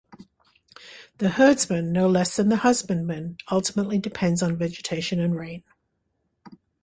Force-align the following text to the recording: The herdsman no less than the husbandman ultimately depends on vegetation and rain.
The 1.19 1.29
herdsman 1.29 1.91
no 1.91 2.09
less 2.09 2.35
than 2.35 2.49
the 2.49 2.57
husbandman 2.65 3.37
ultimately 3.51 3.99
depends 3.99 4.41
on 4.41 4.57
vegetation 4.57 5.19
and 5.19 5.35
rain. 5.35 5.63